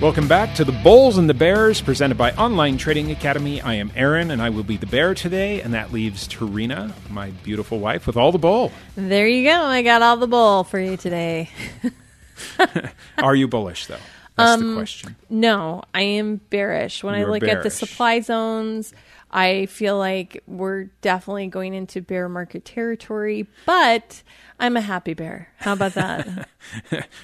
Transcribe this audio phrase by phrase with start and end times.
[0.00, 3.60] Welcome back to the Bulls and the Bears, presented by Online Trading Academy.
[3.60, 7.30] I am Aaron, and I will be the bear today, and that leaves Tarina, my
[7.42, 8.70] beautiful wife, with all the bull.
[8.94, 9.60] There you go.
[9.60, 11.50] I got all the bull for you today.
[13.18, 13.96] Are you bullish, though?
[14.36, 15.16] That's the um, question.
[15.30, 17.02] No, I am bearish.
[17.02, 18.94] When I You're look at the supply zones,
[19.30, 24.22] I feel like we're definitely going into bear market territory, but
[24.58, 25.48] I'm a happy bear.
[25.58, 26.48] How about that?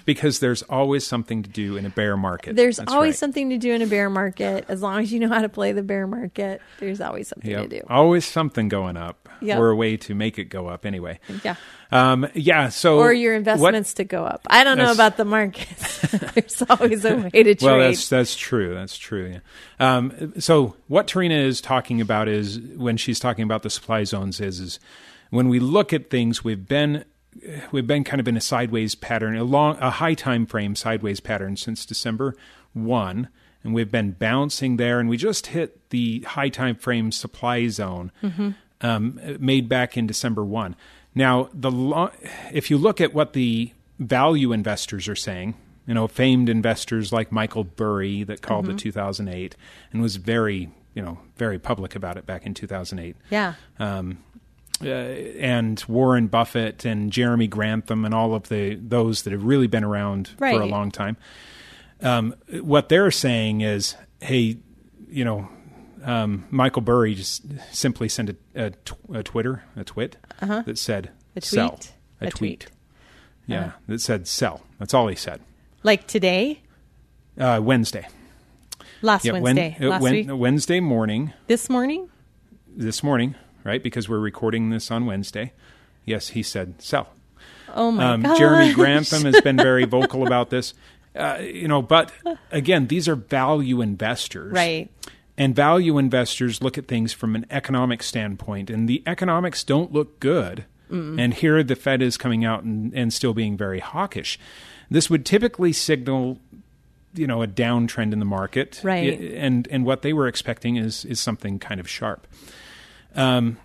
[0.04, 2.56] Because there's always something to do in a bear market.
[2.56, 3.18] There's That's always right.
[3.18, 4.64] something to do in a bear market.
[4.68, 7.62] As long as you know how to play the bear market, there's always something Yep.
[7.62, 7.86] to do.
[7.90, 9.58] Always something going up, Yep.
[9.58, 11.18] or a way to make it go up anyway.
[11.42, 11.56] Yeah.
[11.90, 12.98] Um, yeah, so.
[12.98, 14.42] Or your what- investments to go up.
[14.48, 16.00] I don't know about the markets.
[16.34, 17.62] there's always a way to trade.
[17.62, 18.72] Well, that's that's true.
[18.74, 19.34] That's true.
[19.80, 19.96] Yeah.
[19.96, 24.40] Um, so what Tarina is talking about is when she's talking about the supply zones
[24.40, 24.78] is is
[25.30, 27.04] when we look at things, we've been
[27.72, 31.20] we've been kind of in a sideways pattern, a long a high time frame sideways
[31.20, 32.36] pattern since December
[32.72, 33.28] one,
[33.62, 38.12] and we've been bouncing there, and we just hit the high time frame supply zone
[38.80, 40.76] um, made back in December one.
[41.14, 42.10] Now, the lo-
[42.52, 45.54] if you look at what the value investors are saying,
[45.86, 48.76] you know, famed investors like Michael Burry that called Mm-hmm.
[48.76, 49.56] it 2008
[49.92, 53.54] and was very, you know, very public about it back in 2008 yeah.
[53.78, 54.18] um,
[54.82, 59.66] uh, and Warren Buffett and Jeremy Grantham and all of the those that have really
[59.66, 61.16] been around for a long time.
[62.00, 64.58] Um, what they're saying is, hey,
[65.08, 65.48] you know,
[66.02, 71.06] um, Michael Burry just simply sent a, a, tw- a Twitter, a twit that said
[71.06, 71.12] Uh-huh.
[71.36, 71.92] A sell, tweet?
[72.20, 72.60] a, A tweet.
[72.60, 72.70] tweet.
[73.46, 73.70] Yeah, Uh-huh.
[73.88, 74.62] that said sell.
[74.78, 75.40] That's all he said.
[75.82, 76.60] Like today,
[77.38, 78.06] Uh, Wednesday.
[79.04, 81.32] Last Yeah, Wednesday, uh, last week, Wednesday morning.
[81.46, 82.08] this morning.
[82.76, 83.82] This morning, right?
[83.82, 85.52] Because we're recording this on Wednesday.
[86.04, 87.08] Yes, he said sell.
[87.74, 90.74] Oh my Um, god, Jeremy Grantham has been very vocal about this.
[91.14, 92.10] Uh, you know, but
[92.50, 94.90] again, these are value investors, Right.
[95.36, 100.20] And value investors look at things from an economic standpoint, and the economics don't look
[100.20, 100.64] good.
[100.90, 104.38] And here the Fed is coming out and, and still being very hawkish.
[104.88, 106.38] This would typically signal,
[107.14, 109.18] you know, a downtrend in the market, Right.
[109.20, 112.26] And and what they were expecting is is something kind of sharp.
[113.14, 113.58] Um,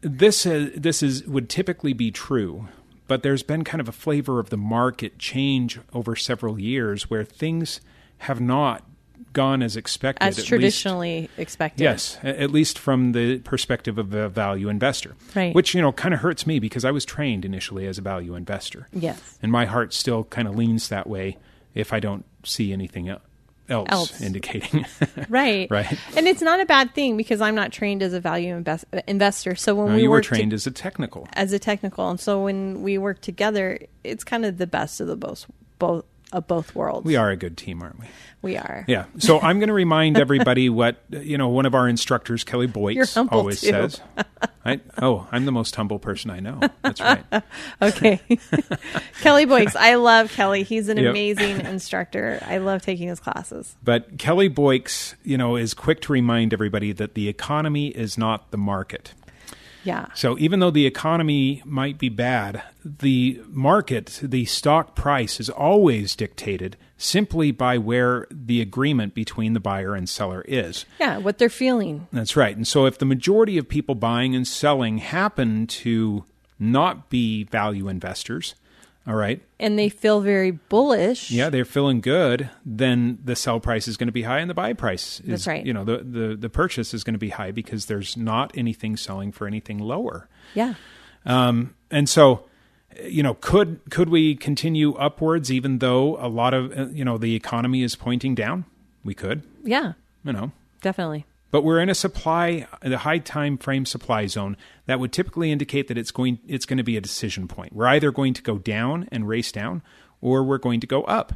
[0.00, 2.68] this uh, this is would typically be true,
[3.06, 7.24] but there's been kind of a flavor of the market change over several years where
[7.24, 7.80] things
[8.18, 8.84] have not
[9.32, 10.24] gone as expected.
[10.26, 11.84] as at least- traditionally expected.
[11.84, 15.14] Yes, at least from the perspective of a value investor.
[15.34, 15.54] Right.
[15.54, 18.34] Which, you know, kind of hurts me because I was trained initially as a value
[18.34, 18.88] investor.
[18.92, 19.38] Yes.
[19.42, 21.38] And my heart still kind of leans that way
[21.74, 23.22] if I don't see anything else,
[23.68, 24.20] Else.
[24.20, 24.84] indicating.
[25.28, 25.70] Right.
[25.70, 25.98] Right.
[26.16, 29.54] And it's not a bad thing because I'm not trained as a value invest- investor.
[29.54, 31.26] So when No, we were work to- trained as a technical.
[31.34, 35.06] as a technical, and so when we work together, it's kind of the best of
[35.06, 35.46] the both
[35.78, 37.04] both of both worlds.
[37.04, 38.06] We are a good team, aren't we?
[38.40, 38.84] We are.
[38.88, 39.04] Yeah.
[39.18, 41.48] So I'm going to remind everybody what you know.
[41.48, 43.68] One of our instructors, Kelly You're always too.
[43.68, 44.00] says.
[44.64, 46.60] I, oh, I'm the most humble person I know.
[46.82, 47.24] That's right.
[47.82, 48.20] Okay.
[49.20, 49.74] Kelly Boyce.
[49.74, 50.62] I love Kelly.
[50.62, 51.10] He's an Yep.
[51.10, 52.38] amazing instructor.
[52.46, 53.74] I love taking his classes.
[53.82, 58.52] But Kelly Boyce, you know, is quick to remind everybody that the economy is not
[58.52, 59.14] the market.
[59.84, 60.06] Yeah.
[60.14, 66.14] So even though the economy might be bad, the market, the stock price is always
[66.16, 70.84] dictated simply by where the agreement between the buyer and seller is.
[71.00, 71.18] Yeah.
[71.18, 72.06] What they're feeling.
[72.12, 72.56] That's right.
[72.56, 76.24] And so if the majority of people buying and selling happen to
[76.58, 78.54] not be value investors,
[79.06, 81.30] all right, And they feel very bullish.
[81.30, 84.54] yeah, they're feeling good, then the sell price is going to be high and the
[84.54, 85.66] buy price is That's right.
[85.66, 88.96] you know, the the the purchase is going to be high because there's not anything
[88.96, 90.28] selling for anything lower.
[90.54, 90.74] Yeah.
[91.24, 92.46] Um, and so,
[93.04, 97.18] you know, could could we continue upwards even though a lot of uh, you know
[97.18, 98.64] the economy is pointing down?
[99.04, 99.94] We could, Yeah.
[100.24, 101.26] you know, Definitely.
[101.52, 105.86] But we're in a supply, the high time frame supply zone that would typically indicate
[105.86, 107.72] that it's going it's going to be a decision point.
[107.72, 109.82] We're either going to go down and race down,
[110.20, 111.34] or we're going to go up.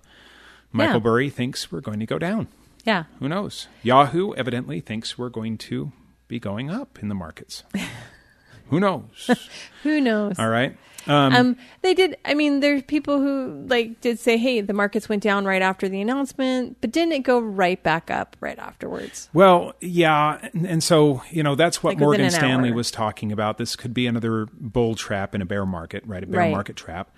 [0.72, 1.00] Michael Yeah.
[1.00, 2.48] Burry thinks we're going to go down.
[2.84, 3.04] Yeah.
[3.20, 3.68] Who knows?
[3.82, 5.92] Yahoo evidently thinks we're going to
[6.28, 7.62] be going up in the markets.
[8.70, 9.30] Who knows?
[9.84, 10.38] Who knows?
[10.38, 10.76] All right.
[11.08, 12.16] Um, they did.
[12.24, 15.88] I mean, there's people who like did say, "Hey, the markets went down right after
[15.88, 19.28] the announcement," but didn't it go right back up right afterwards?
[19.32, 22.74] Well, yeah, and, and so you know that's what Like Morgan Stanley hour.
[22.76, 23.58] was talking about.
[23.58, 26.22] This could be another bull trap in a bear market, right?
[26.22, 26.50] A bear Right.
[26.52, 27.10] market trap.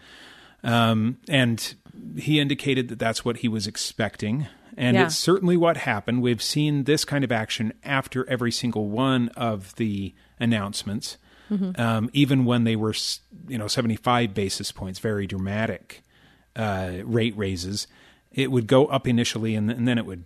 [0.64, 1.74] Um, and
[2.16, 5.04] he indicated that that's what he was expecting, and Yeah.
[5.06, 6.20] it's certainly what happened.
[6.20, 11.16] We've seen this kind of action after every single one of the announcements,
[11.50, 11.80] Mm-hmm.
[11.80, 12.94] um, even when they were,
[13.48, 16.02] you know, seventy-five basis points, very dramatic
[16.56, 17.86] uh, rate raises.
[18.32, 20.24] it would go up initially, and, and then it would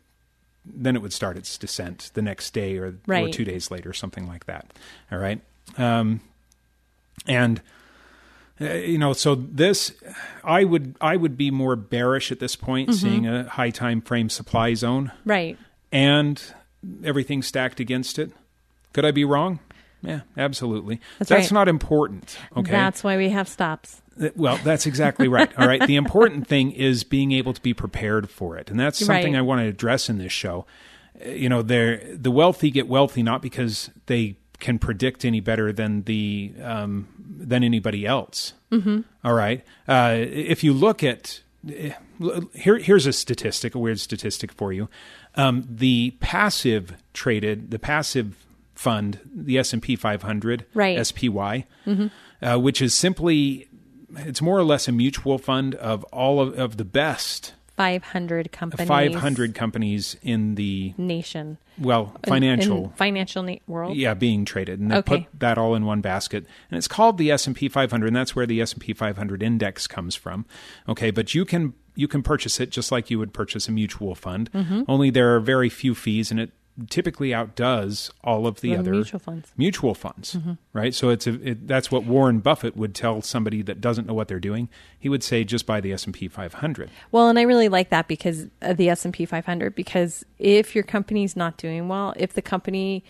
[0.64, 4.26] then it would start its descent the next day or, or two days later, something
[4.28, 4.72] like that.
[5.10, 5.40] All right,
[5.78, 6.20] um,
[7.26, 7.60] and
[8.60, 9.92] uh, you know, so this
[10.44, 12.96] I would I would be more bearish at this point, Mm-hmm.
[12.98, 15.56] seeing a high time frame supply zone Right.
[15.90, 16.42] and
[17.04, 18.30] everything stacked against it.
[18.92, 19.60] Could I be wrong?
[20.02, 21.00] Yeah, absolutely.
[21.18, 21.52] That's That's right.
[21.52, 22.36] not important.
[22.56, 22.70] Okay.
[22.70, 24.02] That's why we have stops.
[24.20, 25.50] Uh, Well, that's exactly right.
[25.58, 25.86] All right.
[25.86, 28.70] The important thing is being able to be prepared for it.
[28.70, 29.38] And that's something Right.
[29.38, 30.66] I want to address in this show.
[31.24, 35.72] Uh, You know, they're, the wealthy get wealthy not because they can predict any better
[35.72, 38.54] than the um, than anybody else.
[38.70, 39.00] Mm-hmm.
[39.24, 39.64] All right.
[39.88, 41.92] Uh, if you look at eh,
[42.54, 44.88] here, here's a statistic, a weird statistic for you.
[45.34, 48.36] Um, the passive traded, the passive
[48.82, 50.98] fund, the S and P 500, Right.
[51.06, 51.64] SPY,
[52.42, 53.68] uh, which is simply
[54.16, 58.86] it's more or less a mutual fund of all of, of the best 500 companies.
[58.86, 61.56] 500 companies in the nation.
[61.78, 63.96] well In- financial in financial na- world.
[63.96, 65.20] yeah being traded and they Okay.
[65.22, 68.44] put that all in one basket and it's called the S&P 500 and that's where
[68.46, 70.44] the S&P 500 index comes from
[70.86, 74.14] okay but you can you can purchase it just like you would purchase a mutual
[74.14, 74.82] fund Mm-hmm.
[74.88, 76.50] only there are very few fees and it
[76.88, 79.52] typically outdoes all of the The other mutual funds.
[79.56, 80.52] mutual funds mm-hmm.
[80.72, 84.14] right so it's a, it, that's what Warren Buffett would tell somebody that doesn't know
[84.14, 87.68] what they're doing he would say just buy the S&P 500 Well, and I really
[87.68, 89.74] like that because of the S and P 500.
[89.74, 93.04] Because if your company's not doing well, if the company,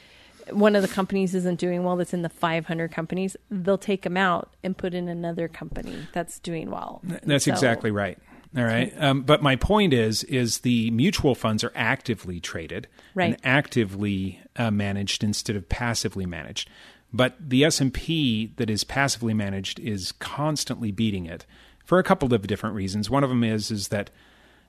[0.50, 4.16] one of the companies isn't doing well, that's in the 500 companies, they'll take them
[4.16, 7.02] out and put in another company that's doing well.
[7.04, 8.18] That's So- exactly right.
[8.56, 8.92] All right.
[8.98, 13.32] Um, but my point is, is the mutual funds are actively traded Right.
[13.34, 16.68] and actively uh, managed instead of passively managed.
[17.14, 21.46] But the S and P that is passively managed is constantly beating it
[21.84, 23.08] for a couple of different reasons.
[23.10, 24.10] One of them is is that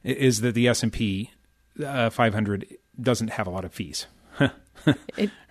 [0.03, 1.31] is that the S and P
[1.83, 4.07] uh, 500 doesn't have a lot of fees.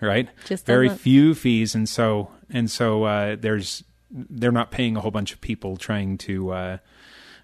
[0.00, 0.28] Right?
[0.44, 1.00] Just very doesn't.
[1.00, 5.40] few fees, and so and so uh, there's they're not paying a whole bunch of
[5.40, 6.78] people trying to uh, uh,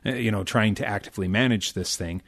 [0.05, 2.23] you know trying to actively manage this thing.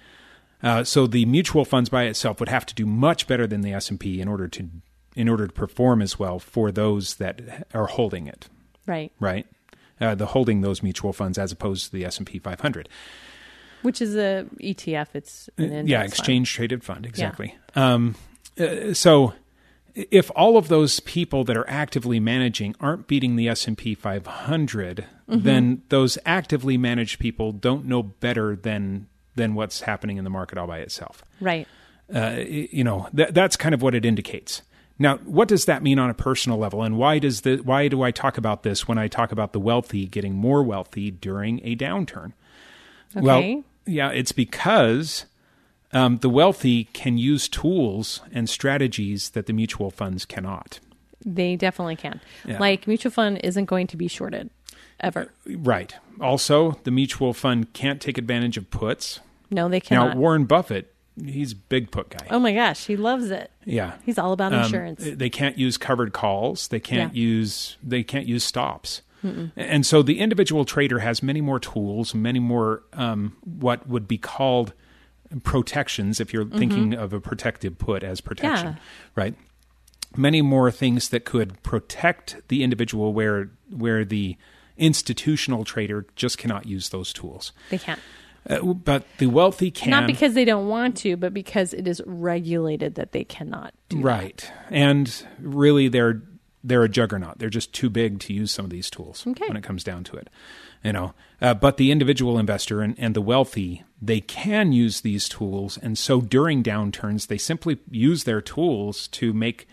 [0.62, 3.72] Uh, so the mutual funds by itself would have to do much better than the
[3.72, 4.68] S and P in order to
[5.16, 8.48] in order to perform as well for those that are holding it,
[8.86, 9.46] right, right?
[10.00, 12.88] Uh, the holding those mutual funds as opposed to the S and P 500.
[13.82, 15.08] which is a ETF.
[15.14, 17.56] It's an index Uh, yeah, exchange traded fund, exactly.
[17.74, 18.14] Um,
[18.58, 19.32] uh, so
[19.94, 25.42] if all of those people that are actively managing aren't beating the S&P 500, Mm-hmm.
[25.44, 29.06] then those actively managed people don't know better than
[29.36, 31.22] than what's happening in the market all by itself.
[31.40, 31.68] Right.
[32.12, 34.62] Uh, you know, that, that's kind of what it indicates.
[34.98, 38.02] Now, what does that mean on a personal level, and why does the why do
[38.02, 41.76] I talk about this when I talk about the wealthy getting more wealthy during a
[41.76, 42.32] downturn?
[43.16, 43.24] Okay.
[43.24, 45.26] Well, yeah, it's because
[45.92, 50.80] um, the wealthy can use tools and strategies that the mutual funds cannot.
[51.24, 52.20] they definitely can.
[52.46, 52.58] Yeah.
[52.58, 54.50] Like mutual fund isn't going to be shorted
[55.00, 55.30] ever.
[55.46, 55.94] Right.
[56.20, 59.20] Also, the mutual fund can't take advantage of puts.
[59.50, 60.14] No, they cannot.
[60.14, 62.26] Now, Warren Buffett, he's a big put guy.
[62.30, 63.50] oh my gosh, he loves it.
[63.64, 63.94] yeah.
[64.06, 65.02] He's all about Um, insurance.
[65.04, 66.68] they can't use covered calls.
[66.68, 67.20] They can't Yeah.
[67.22, 69.02] use they can't use stops.
[69.56, 74.16] And so the individual trader has many more tools, many more um, what would be
[74.16, 74.72] called
[75.44, 78.76] protections if you're thinking of a protective put as protection, Mm-hmm.
[78.76, 79.22] Yeah.
[79.24, 79.34] right?
[80.16, 84.36] Many more things that could protect the individual where where the
[84.76, 87.52] institutional trader just cannot use those tools.
[87.70, 88.00] they can't.
[88.48, 92.00] Uh, but the wealthy can Not because they don't want to, but because it is
[92.06, 94.02] regulated that they cannot do that.
[94.04, 96.22] right and really they're
[96.62, 97.38] they're a juggernaut.
[97.38, 99.46] They're just too big to use some of these tools Okay.
[99.48, 100.28] when it comes down to it
[100.82, 101.12] you know.
[101.42, 105.98] Uh, but the individual investor and, and the wealthy they can use these tools and
[105.98, 109.68] so during downturns they simply use their tools to make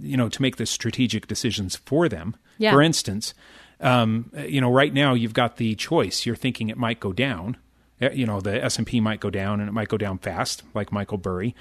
[0.00, 2.36] you know to make the strategic decisions for them.
[2.58, 2.72] Yeah.
[2.72, 3.34] for instance
[3.80, 6.24] um, you know right now you've got the choice.
[6.26, 7.56] You're thinking it might go down.
[8.00, 10.90] Uh, you know the s&p might go down and it might go down fast like
[10.90, 11.54] michael burry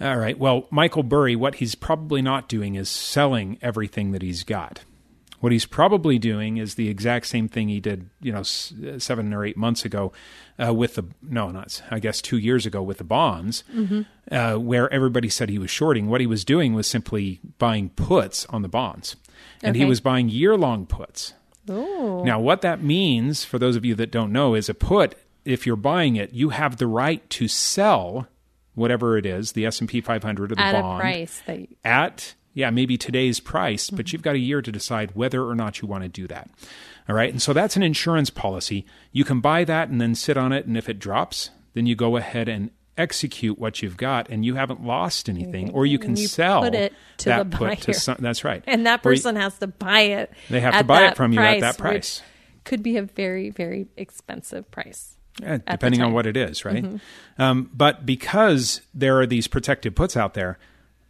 [0.00, 0.38] all right.
[0.38, 4.84] Well, Michael Burry, what he's probably not doing is selling everything that he's got.
[5.40, 9.44] What he's probably doing is the exact same thing he did, you know, seven or
[9.44, 10.10] eight months ago
[10.58, 13.62] uh, with the no, not I guess two years ago with the bonds,
[14.30, 16.08] uh, where everybody said he was shorting.
[16.08, 19.16] What he was doing was simply buying puts on the bonds,
[19.62, 21.34] and he was buying year-long puts.
[21.68, 25.14] Oh, Now, what that means for those of you that don't know is a put.
[25.44, 28.28] If you're buying it, you have the right to sell
[28.74, 32.34] whatever it is, the S and P 500 or the at bond, price that at
[32.54, 35.88] yeah maybe today's price, but you've got a year to decide whether or not you
[35.88, 36.48] want to do that.
[37.08, 38.86] All right, and so that's an insurance policy.
[39.12, 41.94] You can buy that and then sit on it, and if it drops, then you
[41.94, 46.14] go ahead and execute what you've got and you haven't lost anything or you can
[46.16, 47.92] you sell put it to that the put to buyer.
[47.94, 50.30] some, that's right and that Or you- person has to buy it.
[50.48, 52.22] They have to buy it from you at that price.
[52.62, 55.16] Could be a very, very expensive price.
[55.42, 56.08] Yeah, depending on.
[56.08, 56.14] Mm-hmm.
[56.14, 56.84] what it is, right?
[57.38, 60.58] Um, but because there are these protected puts out there,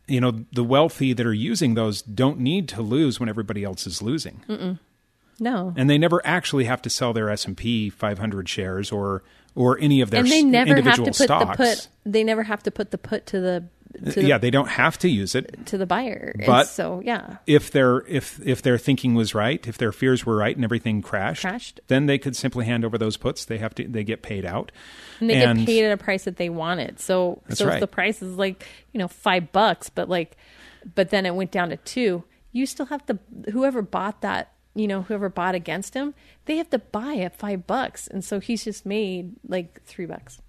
[0.07, 3.87] you know, the wealthy that are using those don't need to lose when everybody else
[3.87, 4.78] is losing,
[5.40, 5.75] No.
[5.76, 9.23] and they never actually have to sell their S and P 500 shares or
[9.57, 11.57] or any of their and they never have to individual put stocks.
[11.59, 11.88] the put.
[12.04, 13.64] They never have to put the put to the
[14.00, 16.32] the, yeah, they don't have to use it to the buyer.
[16.36, 20.24] And But- so yeah, if their if if their thinking was right, if their fears
[20.26, 21.80] were right, and everything crashed, Crashed.
[21.88, 23.44] then they could simply hand over those puts.
[23.44, 24.72] They have to they get paid out,
[25.20, 27.00] and they And- get paid at a price that they wanted.
[27.00, 27.74] So so right.
[27.74, 30.36] if the price is like you know five bucks, but like,
[30.94, 33.18] but then it went down to two, you still have to
[33.52, 34.50] whoever bought that.
[34.76, 36.14] You know, whoever bought against him,
[36.46, 40.40] they have to buy at five bucks, and so he's just made like three bucks.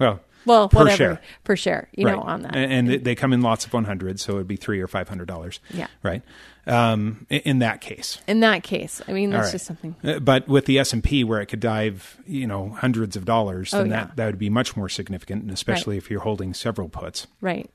[0.00, 1.20] Well, Well, Per whatever share.
[1.44, 2.56] per share, you know, on that.
[2.56, 5.28] and, and they- come in lots of 100, so it'd be three or five hundred
[5.28, 5.60] dollars.
[5.72, 5.86] Yeah.
[6.02, 6.22] right.
[6.66, 9.52] Um, in, that case, In that case, I mean, that's right.
[9.52, 9.96] just something.
[10.04, 13.24] Uh, But with the S and P, where it could dive, you know, hundreds of
[13.24, 14.04] dollars, Oh, then yeah.
[14.04, 17.26] that that would be much more significant, and especially if you're holding several puts.
[17.40, 17.68] Right.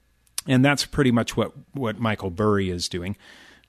[0.47, 3.15] and that's pretty much what what Michael Burry is doing,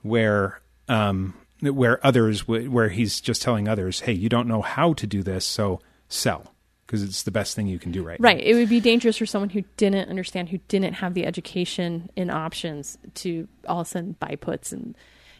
[0.02, 5.06] where um, where others where he's just telling others, hey, you don't know how to
[5.06, 6.52] do this, so sell
[6.86, 8.18] because it's the best thing you can do right.
[8.20, 8.40] now." Right.
[8.42, 12.30] It would be dangerous for someone who didn't understand, who didn't have the education in
[12.30, 14.96] options to all of a sudden buy puts and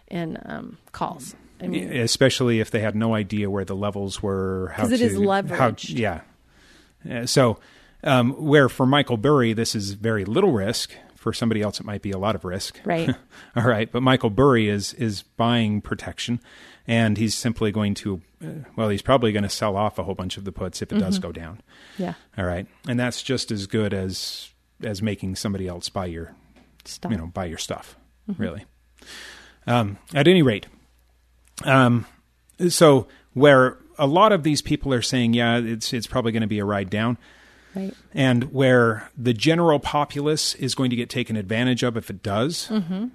[0.09, 1.35] and um, calls.
[1.61, 4.73] I mean, especially if they had no idea where the levels were.
[4.75, 5.99] How 'Cause it to, is How, leveraged.
[5.99, 7.25] yeah.
[7.25, 7.59] So,
[8.05, 10.93] um, where for Michael Burry, this is very little risk.
[11.27, 12.79] For somebody else, it might be a lot of risk.
[12.85, 13.11] Right.
[13.57, 16.39] All right, but Michael Burry is is buying protection,
[16.87, 20.15] and he's simply going to, uh, well, he's probably going to sell off a whole
[20.15, 21.05] bunch of the puts if it Mm-hmm.
[21.05, 21.63] does go down.
[21.99, 22.15] yeah.
[22.39, 24.51] All right, and that's just as good as
[24.85, 26.37] as making somebody else buy your
[26.85, 27.11] Stop.
[27.11, 27.97] you know buy your stuff
[28.39, 28.65] really
[29.67, 30.67] um, at any rate
[31.65, 32.07] um,
[32.69, 36.47] so where a lot of these people are saying yeah it's it's probably going to
[36.47, 37.19] be a ride down
[37.77, 37.95] Right.
[38.15, 42.73] and where the general populace is going to get taken advantage of if it does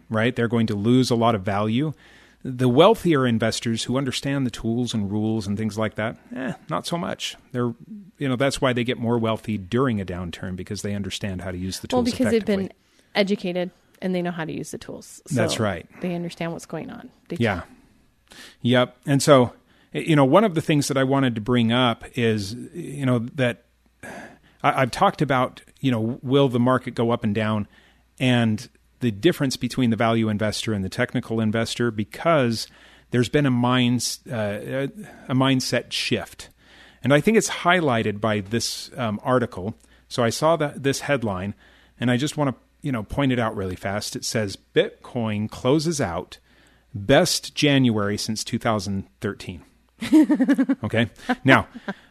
[0.09, 1.93] right they're going to lose a lot of value
[2.43, 6.85] the wealthier investors who understand the tools and rules and things like that eh, not
[6.85, 7.73] so much they're
[8.17, 11.49] you know that's why they get more wealthy during a downturn because they understand how
[11.51, 12.71] to use the tools Well, because they've been
[13.15, 15.21] educated and they know how to use the tools.
[15.27, 15.87] So That's right.
[16.01, 17.09] They understand what's going on.
[17.29, 17.61] They Yeah.
[18.61, 18.97] Yep.
[19.05, 19.53] And so,
[19.93, 23.19] you know, one of the things that I wanted to bring up is, you know,
[23.35, 23.65] that
[24.63, 27.67] I, I've talked about, you know, will the market go up and down
[28.19, 32.67] and the difference between the value investor and the technical investor because
[33.09, 34.87] there's been a minds uh,
[35.27, 36.49] a mindset shift.
[37.03, 39.75] And I think it's highlighted by this um, article.
[40.07, 41.55] So I saw that this headline
[41.99, 44.15] and I just want to, you know, point it out really fast.
[44.15, 46.37] It says Bitcoin closes out
[46.93, 49.63] best January since 2013.
[50.83, 51.09] okay.
[51.43, 51.67] Now,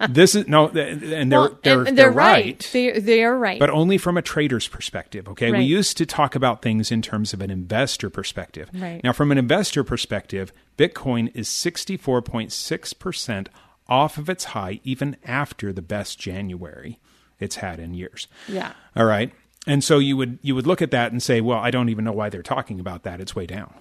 [0.09, 3.59] this is no, and they're Well, they're, and they're, right, They they are right.
[3.59, 5.29] but only from a trader's perspective.
[5.29, 8.71] Okay, we used to talk about things in terms of an investor perspective.
[8.75, 9.03] Right.
[9.03, 13.49] Now, from an investor perspective, Bitcoin is 64.6 percent
[13.89, 16.99] off of its high, even after the best January
[17.39, 18.29] it's had in years.
[18.49, 18.73] yeah.
[18.95, 19.33] All right.
[19.67, 22.05] And so you would you would look at that and say, well, I don't even
[22.05, 23.21] know why they're talking about that.
[23.21, 23.75] It's way down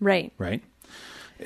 [0.00, 0.32] Right.
[0.38, 0.62] right?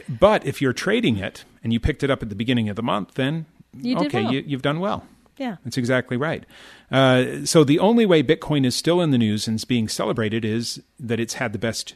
[0.09, 2.83] But if you're trading it and you picked it up at the beginning of the
[2.83, 4.33] month, then you okay, well.
[4.33, 5.05] you, you've done well.
[5.37, 5.57] Yeah.
[5.65, 6.45] That's exactly right.
[6.91, 10.45] Uh, so the only way Bitcoin is still in the news and is being celebrated
[10.45, 11.95] is that it's had the best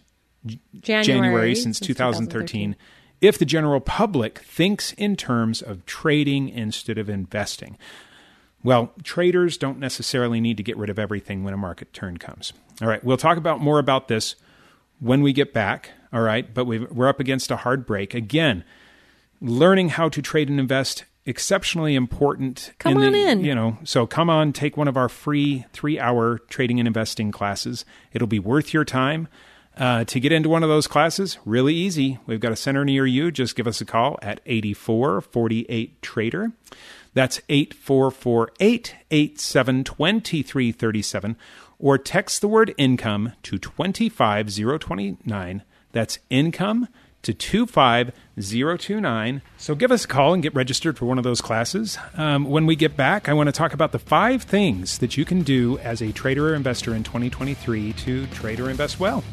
[0.80, 2.74] January, January since 2013.
[3.20, 7.78] If the general public thinks in terms of trading instead of investing.
[8.62, 12.54] Well, traders don't necessarily need to get rid of everything when a market turn comes.
[12.80, 14.36] All right, we'll talk about more about this
[15.00, 15.90] when we get back.
[16.14, 18.62] All right, but we've, we're up against a hard break again.
[19.40, 22.72] Learning how to trade and invest exceptionally important.
[22.78, 23.44] Come on the, in.
[23.44, 27.84] You know, so come on, take one of our free three-hour trading and investing classes.
[28.12, 29.26] It'll be worth your time.
[29.76, 32.20] Uh, to get into one of those classes, really easy.
[32.26, 33.32] We've got a center near you.
[33.32, 36.52] Just give us a call at 8448 Trader.
[37.12, 41.36] That's 8448 87 2337.
[41.80, 45.64] Or text the word income to 25029.
[45.94, 46.88] That's income
[47.22, 49.40] to 25029.
[49.56, 51.96] So give us a call and get registered for one of those classes.
[52.16, 55.24] Um, when we get back, I want to talk about the five things that you
[55.24, 59.24] can do as a trader or investor in 2023 to trade or invest well.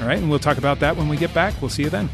[0.00, 1.60] All right, and we'll talk about that when we get back.
[1.60, 2.08] We'll see you then.